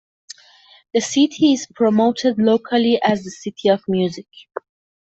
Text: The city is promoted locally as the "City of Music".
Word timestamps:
The 0.95 0.99
city 0.99 1.53
is 1.53 1.67
promoted 1.75 2.39
locally 2.39 2.99
as 3.03 3.23
the 3.23 3.29
"City 3.29 3.69
of 3.69 3.83
Music". 3.87 4.25